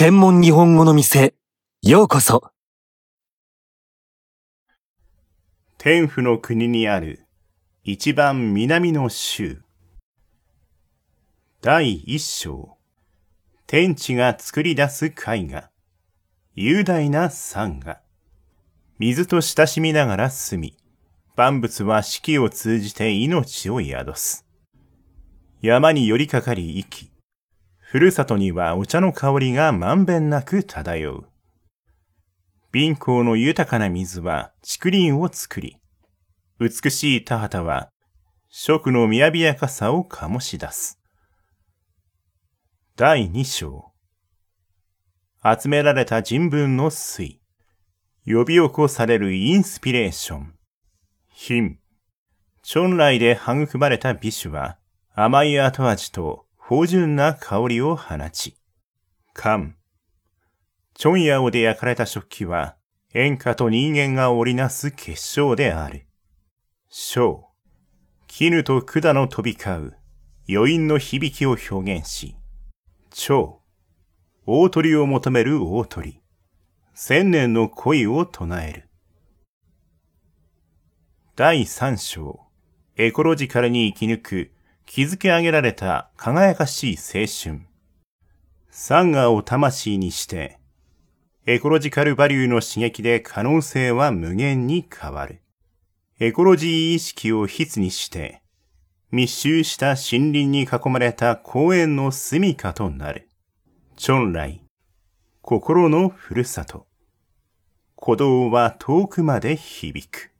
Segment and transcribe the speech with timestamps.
[0.00, 1.34] 専門日本語の店、
[1.82, 2.52] ようこそ。
[5.76, 7.26] 天府の国にある
[7.82, 9.60] 一番南の州。
[11.62, 12.76] 第一章。
[13.66, 15.12] 天地が作り出す絵
[15.48, 15.68] 画。
[16.54, 18.00] 雄大な山河。
[19.00, 20.76] 水と親しみながら住み、
[21.34, 24.46] 万物は四季を通じて命を宿す。
[25.60, 27.10] 山に寄りかかり生き、
[27.90, 31.26] ふるさとにはお茶の香りがまんべんなく漂う。
[32.70, 35.78] 貧乏の豊かな水は竹林を作り、
[36.60, 37.88] 美しい田畑は
[38.50, 41.00] 食の雅やびやかさを醸し出す。
[42.94, 43.90] 第二章。
[45.42, 47.40] 集められた人文の水。
[48.26, 50.54] 呼び起こされるインスピレーション。
[51.32, 51.78] 品。
[52.62, 54.76] チ来で育まれた美酒は
[55.14, 58.54] 甘い後味と芳醇な香りを放ち、
[59.32, 59.76] 缶。
[60.92, 62.76] チョンヤオで焼かれた食器は、
[63.14, 66.06] 演歌と人間が織りなす結晶である。
[66.90, 67.46] 章。
[68.26, 69.96] 絹と管の飛び交う
[70.46, 72.36] 余韻の響きを表現し、
[73.08, 73.62] 蝶。
[74.44, 76.20] 大鳥を求める大鳥。
[76.92, 78.90] 千年の恋を唱える。
[81.34, 82.40] 第三章。
[82.98, 84.50] エコロジカルに生き抜く
[84.90, 87.66] 築き上げられた輝かしい青春。
[88.70, 90.58] サンガを魂にして、
[91.44, 95.42] エコロジカルバリューの刺激で可能性は無限に変わる。
[96.18, 98.42] エコロジー意識を筆にして、
[99.10, 103.28] 密集した森林に囲まれた公園の住処となる。
[103.96, 104.62] チョンライ、
[105.42, 106.86] 心のふるさと。
[107.94, 110.30] 鼓動は遠くまで響く。